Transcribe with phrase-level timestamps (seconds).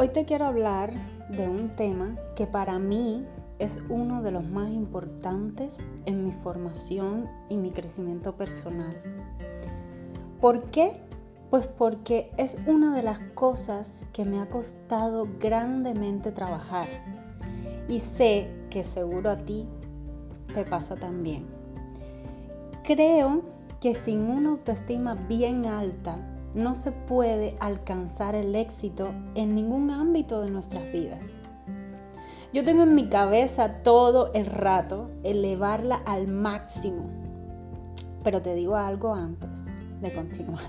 [0.00, 0.92] Hoy te quiero hablar
[1.28, 3.26] de un tema que para mí
[3.58, 8.96] es uno de los más importantes en mi formación y mi crecimiento personal.
[10.40, 11.00] ¿Por qué?
[11.50, 16.86] Pues porque es una de las cosas que me ha costado grandemente trabajar
[17.88, 19.66] y sé que seguro a ti
[20.54, 21.44] te pasa también.
[22.84, 23.42] Creo
[23.80, 30.42] que sin una autoestima bien alta no se puede alcanzar el éxito en ningún ámbito
[30.42, 31.36] de nuestras vidas.
[32.52, 37.10] Yo tengo en mi cabeza todo el rato elevarla al máximo.
[38.24, 39.68] Pero te digo algo antes
[40.00, 40.62] de continuar.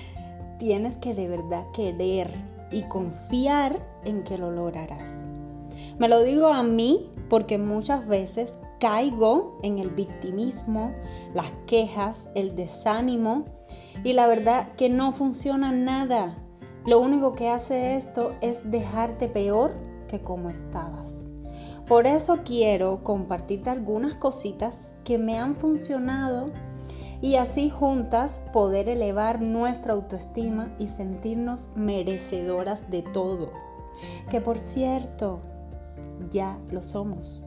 [0.58, 2.30] Tienes que de verdad querer
[2.72, 5.24] y confiar en que lo lograrás.
[5.98, 10.92] Me lo digo a mí porque muchas veces caigo en el victimismo,
[11.34, 13.44] las quejas, el desánimo
[14.04, 16.36] y la verdad que no funciona nada.
[16.86, 19.72] Lo único que hace esto es dejarte peor
[20.08, 21.28] que como estabas.
[21.86, 26.50] Por eso quiero compartirte algunas cositas que me han funcionado
[27.20, 33.50] y así juntas poder elevar nuestra autoestima y sentirnos merecedoras de todo.
[34.30, 35.40] Que por cierto,
[36.30, 37.42] ya lo somos.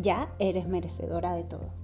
[0.00, 1.81] Ya eres merecedora de todo.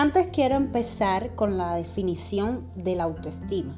[0.00, 3.76] Antes quiero empezar con la definición de la autoestima.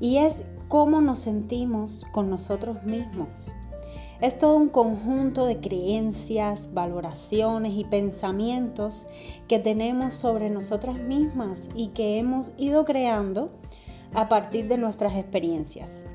[0.00, 3.28] Y es cómo nos sentimos con nosotros mismos.
[4.22, 9.06] Es todo un conjunto de creencias, valoraciones y pensamientos
[9.46, 13.50] que tenemos sobre nosotras mismas y que hemos ido creando
[14.14, 16.06] a partir de nuestras experiencias.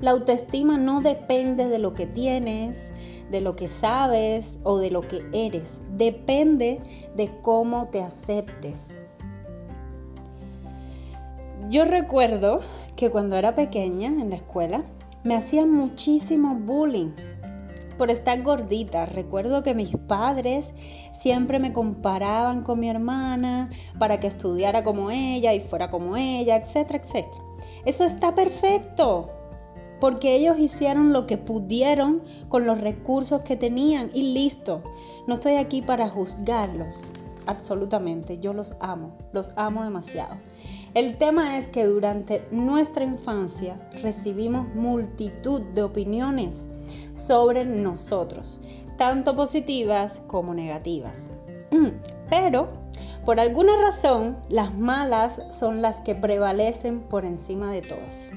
[0.00, 2.92] La autoestima no depende de lo que tienes,
[3.30, 5.82] de lo que sabes o de lo que eres.
[5.96, 6.80] Depende
[7.16, 8.98] de cómo te aceptes.
[11.68, 12.60] Yo recuerdo
[12.96, 14.84] que cuando era pequeña en la escuela
[15.22, 17.10] me hacían muchísimo bullying
[17.98, 19.04] por estar gordita.
[19.04, 20.72] Recuerdo que mis padres
[21.12, 23.68] siempre me comparaban con mi hermana
[23.98, 27.42] para que estudiara como ella y fuera como ella, etcétera, etcétera.
[27.84, 29.37] Eso está perfecto
[30.00, 34.82] porque ellos hicieron lo que pudieron con los recursos que tenían y listo.
[35.26, 37.02] No estoy aquí para juzgarlos,
[37.46, 40.36] absolutamente, yo los amo, los amo demasiado.
[40.94, 46.68] El tema es que durante nuestra infancia recibimos multitud de opiniones
[47.12, 48.60] sobre nosotros,
[48.96, 51.30] tanto positivas como negativas.
[52.30, 52.68] Pero,
[53.24, 58.30] por alguna razón, las malas son las que prevalecen por encima de todas.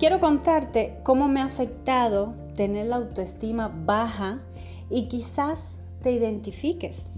[0.00, 4.40] Quiero contarte cómo me ha afectado tener la autoestima baja
[4.88, 7.10] y quizás te identifiques.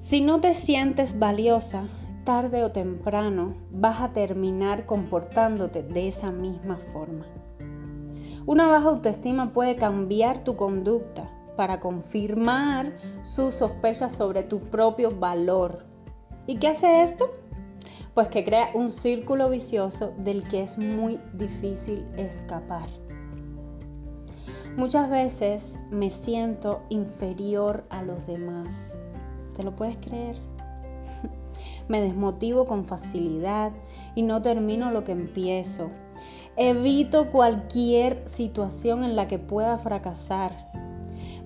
[0.00, 1.88] Si no te sientes valiosa,
[2.22, 7.26] tarde o temprano vas a terminar comportándote de esa misma forma.
[8.46, 15.84] Una baja autoestima puede cambiar tu conducta para confirmar sus sospechas sobre tu propio valor.
[16.46, 17.28] ¿Y qué hace esto?
[18.20, 22.86] Pues que crea un círculo vicioso del que es muy difícil escapar.
[24.76, 28.98] Muchas veces me siento inferior a los demás.
[29.56, 30.36] ¿Te lo puedes creer?
[31.88, 33.72] me desmotivo con facilidad
[34.14, 35.88] y no termino lo que empiezo.
[36.58, 40.68] Evito cualquier situación en la que pueda fracasar.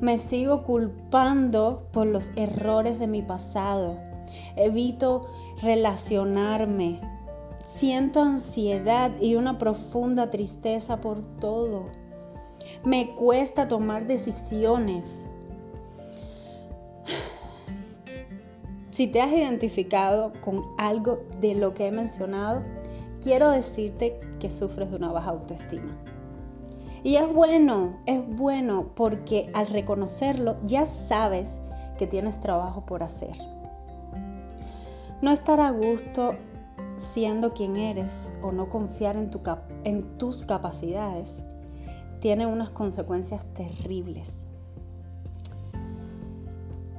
[0.00, 4.13] Me sigo culpando por los errores de mi pasado
[4.56, 5.28] evito
[5.62, 7.00] relacionarme,
[7.66, 11.86] siento ansiedad y una profunda tristeza por todo.
[12.84, 15.26] Me cuesta tomar decisiones.
[18.90, 22.62] Si te has identificado con algo de lo que he mencionado,
[23.20, 25.98] quiero decirte que sufres de una baja autoestima.
[27.02, 31.60] Y es bueno, es bueno porque al reconocerlo ya sabes
[31.98, 33.53] que tienes trabajo por hacer.
[35.22, 36.34] No estar a gusto
[36.98, 41.44] siendo quien eres o no confiar en, tus capacidades
[42.20, 44.48] tiene unas consecuencias terribles.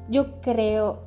[0.10, 1.00] Yo creo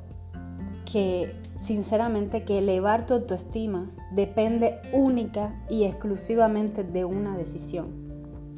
[0.91, 8.09] que sinceramente que elevar tu autoestima depende única y exclusivamente de una decisión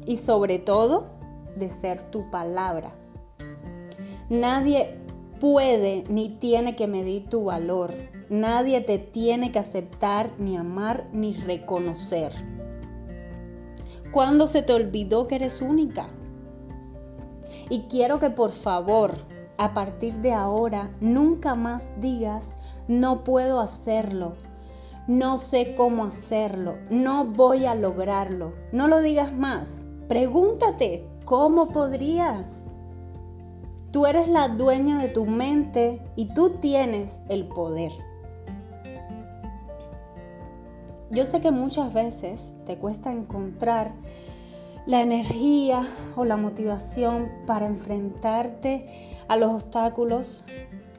[0.06, 1.10] y sobre todo
[1.56, 2.92] de ser tu palabra.
[4.30, 4.96] Nadie
[5.40, 7.92] puede ni tiene que medir tu valor.
[8.32, 12.32] Nadie te tiene que aceptar, ni amar, ni reconocer.
[14.10, 16.08] ¿Cuándo se te olvidó que eres única?
[17.68, 19.18] Y quiero que por favor,
[19.58, 22.56] a partir de ahora, nunca más digas,
[22.88, 24.36] no puedo hacerlo,
[25.06, 28.54] no sé cómo hacerlo, no voy a lograrlo.
[28.72, 29.84] No lo digas más.
[30.08, 32.50] Pregúntate, ¿cómo podría?
[33.90, 37.92] Tú eres la dueña de tu mente y tú tienes el poder.
[41.12, 43.92] Yo sé que muchas veces te cuesta encontrar
[44.86, 45.86] la energía
[46.16, 50.42] o la motivación para enfrentarte a los obstáculos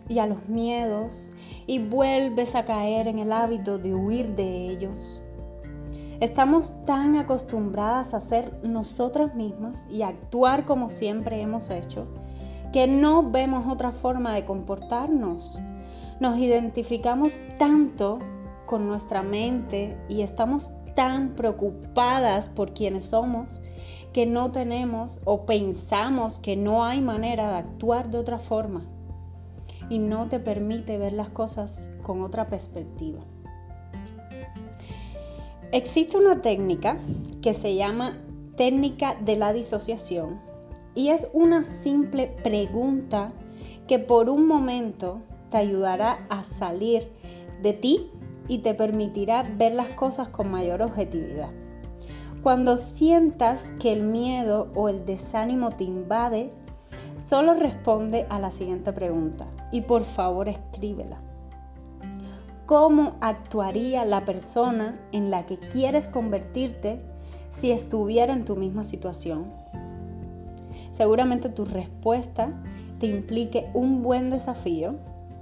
[0.07, 1.31] y a los miedos
[1.65, 5.19] y vuelves a caer en el hábito de huir de ellos.
[6.19, 12.05] Estamos tan acostumbradas a ser nosotras mismas y a actuar como siempre hemos hecho
[12.71, 15.59] que no vemos otra forma de comportarnos.
[16.19, 18.19] Nos identificamos tanto
[18.65, 23.61] con nuestra mente y estamos tan preocupadas por quienes somos
[24.13, 28.85] que no tenemos o pensamos que no hay manera de actuar de otra forma
[29.89, 33.21] y no te permite ver las cosas con otra perspectiva.
[35.71, 36.99] Existe una técnica
[37.41, 38.19] que se llama
[38.55, 40.39] técnica de la disociación
[40.93, 43.33] y es una simple pregunta
[43.87, 47.11] que por un momento te ayudará a salir
[47.63, 48.11] de ti
[48.47, 51.49] y te permitirá ver las cosas con mayor objetividad.
[52.41, 56.49] Cuando sientas que el miedo o el desánimo te invade,
[57.15, 61.21] solo responde a la siguiente pregunta y por favor escríbela.
[62.65, 66.99] ¿Cómo actuaría la persona en la que quieres convertirte
[67.49, 69.45] si estuviera en tu misma situación?
[70.91, 72.51] Seguramente tu respuesta
[72.99, 74.95] te implique un buen desafío,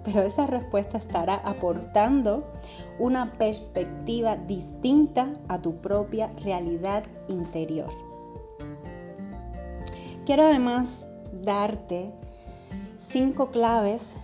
[0.04, 2.46] pero esa respuesta estará aportando
[3.00, 7.90] una perspectiva distinta a tu propia realidad interior.
[10.26, 11.08] Quiero además
[11.42, 12.12] darte
[13.00, 14.16] cinco claves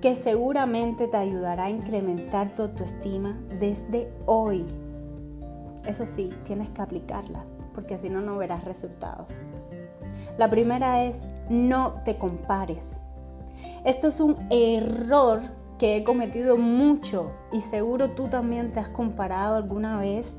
[0.00, 4.64] que seguramente te ayudará a incrementar tu autoestima desde hoy.
[5.86, 9.40] Eso sí, tienes que aplicarlas, porque si no, no verás resultados.
[10.38, 13.00] La primera es no te compares.
[13.84, 15.40] Esto es un error
[15.78, 20.36] que he cometido mucho y seguro tú también te has comparado alguna vez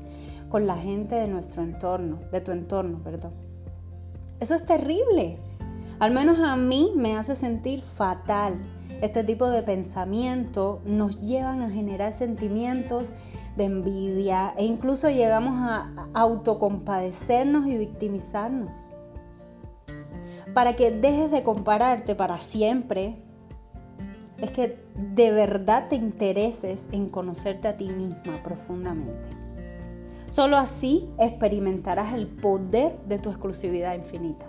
[0.48, 3.32] con la gente de nuestro entorno, de tu entorno, perdón.
[4.40, 5.36] Eso es terrible.
[5.98, 8.62] Al menos a mí me hace sentir fatal.
[9.02, 13.12] Este tipo de pensamiento nos llevan a generar sentimientos
[13.56, 18.90] de envidia e incluso llegamos a autocompadecernos y victimizarnos.
[20.54, 23.23] Para que dejes de compararte para siempre,
[24.38, 29.30] es que de verdad te intereses en conocerte a ti misma profundamente.
[30.30, 34.46] Solo así experimentarás el poder de tu exclusividad infinita.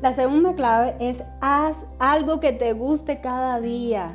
[0.00, 4.12] La segunda clave es haz algo que te guste cada día.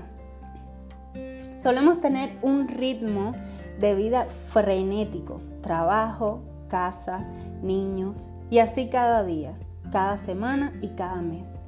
[1.60, 3.34] Solemos tener un ritmo
[3.80, 7.28] de vida frenético, trabajo, casa,
[7.62, 9.54] niños y así cada día,
[9.92, 11.65] cada semana y cada mes.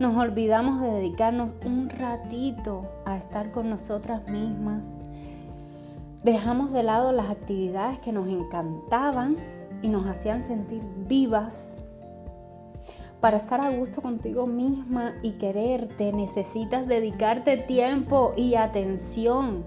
[0.00, 4.94] Nos olvidamos de dedicarnos un ratito a estar con nosotras mismas.
[6.24, 9.36] Dejamos de lado las actividades que nos encantaban
[9.82, 11.76] y nos hacían sentir vivas
[13.20, 19.66] para estar a gusto contigo misma y quererte, necesitas dedicarte tiempo y atención.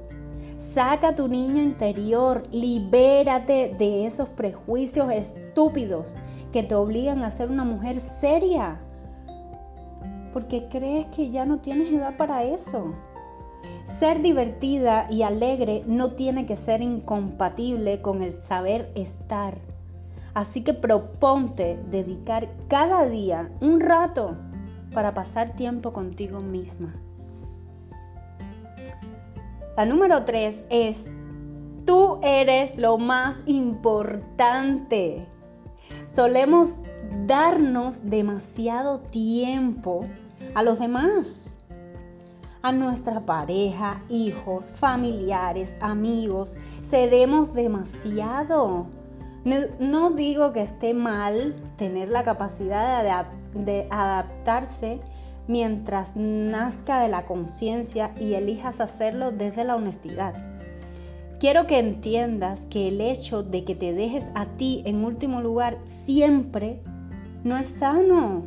[0.57, 6.15] Saca tu niño interior, libérate de esos prejuicios estúpidos
[6.51, 8.81] que te obligan a ser una mujer seria.
[10.33, 12.93] Porque crees que ya no tienes edad para eso.
[13.85, 19.55] Ser divertida y alegre no tiene que ser incompatible con el saber estar
[20.33, 24.35] Así que proponte dedicar cada día un rato
[24.93, 26.95] para pasar tiempo contigo misma.
[29.77, 31.09] La número tres es,
[31.85, 35.27] tú eres lo más importante.
[36.07, 36.75] Solemos
[37.27, 40.05] darnos demasiado tiempo
[40.53, 41.57] a los demás,
[42.61, 46.55] a nuestra pareja, hijos, familiares, amigos.
[46.83, 48.87] Cedemos demasiado
[49.79, 55.01] no, digo que esté mal tener la capacidad de, adaptarse
[55.47, 60.33] mientras nazca de la conciencia y elijas hacerlo desde la honestidad.
[61.41, 65.77] Quiero que entiendas que el hecho de que te dejes a ti en último lugar
[66.05, 66.81] siempre
[67.43, 68.43] no es sano.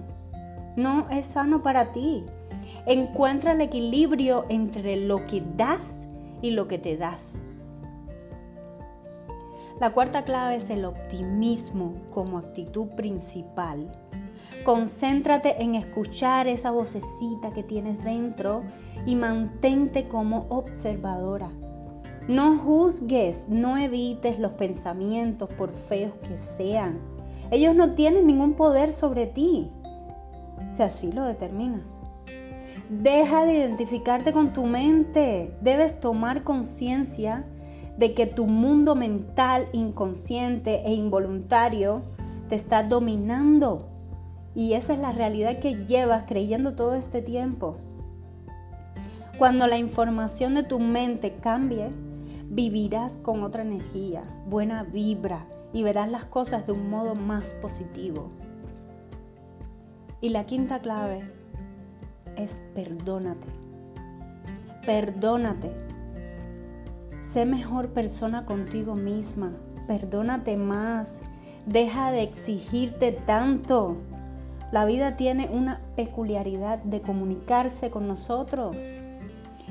[0.76, 2.24] No es sano para ti.
[2.86, 6.06] Encuentra el equilibrio entre lo que das
[6.42, 7.42] y lo que te das.
[9.80, 13.90] La cuarta clave es el optimismo como actitud principal.
[14.64, 18.62] Concéntrate en escuchar esa vocecita que tienes dentro
[19.04, 21.50] y mantente como observadora.
[22.28, 26.98] No juzgues, no evites los pensamientos por feos que sean.
[27.50, 29.70] Ellos no tienen ningún poder sobre ti,
[30.72, 32.00] si así lo determinas.
[32.88, 35.52] Deja de identificarte con tu mente.
[35.60, 37.44] Debes tomar conciencia
[37.98, 42.02] de que tu mundo mental inconsciente e involuntario
[42.48, 43.88] te está dominando.
[44.54, 47.76] Y esa es la realidad que llevas creyendo todo este tiempo.
[49.38, 51.90] Cuando la información de tu mente cambie,
[52.48, 58.30] vivirás con otra energía, buena vibra y verás las cosas de un modo más positivo.
[60.20, 61.30] Y la quinta clave
[62.36, 63.48] es perdónate.
[64.84, 65.70] Perdónate.
[67.20, 69.52] Sé mejor persona contigo misma.
[69.86, 71.20] Perdónate más.
[71.66, 73.96] Deja de exigirte tanto.
[74.72, 78.76] La vida tiene una peculiaridad de comunicarse con nosotros.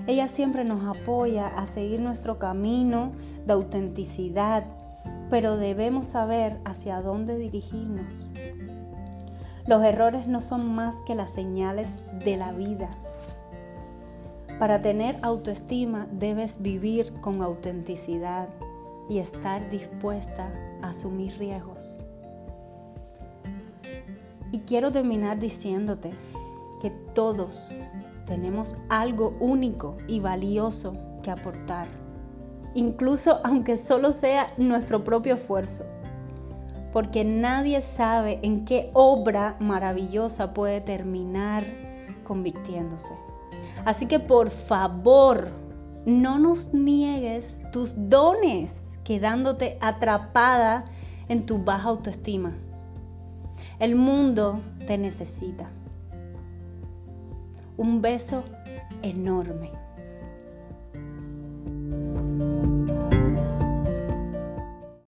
[0.07, 3.13] Ella siempre nos apoya a seguir nuestro camino
[3.45, 4.65] de autenticidad,
[5.29, 8.27] pero debemos saber hacia dónde dirigirnos.
[9.67, 11.89] Los errores no son más que las señales
[12.23, 12.89] de la vida.
[14.59, 18.47] Para tener autoestima debes vivir con autenticidad
[19.09, 20.51] y estar dispuesta
[20.83, 21.97] a asumir riesgos.
[24.51, 26.11] Y quiero terminar diciéndote
[26.79, 27.71] que todos
[28.27, 30.93] tenemos algo único y valioso
[31.23, 31.87] que aportar,
[32.75, 35.85] incluso aunque solo sea nuestro propio esfuerzo,
[36.95, 41.61] porque nadie sabe en qué obra maravillosa puede terminar
[42.23, 43.13] convirtiéndose.
[43.83, 45.49] Así que por favor,
[46.05, 50.85] no nos niegues tus dones quedándote atrapada
[51.27, 52.53] en tu baja autoestima.
[53.77, 55.69] El mundo te necesita.
[57.75, 58.45] Un beso
[59.01, 59.73] enorme.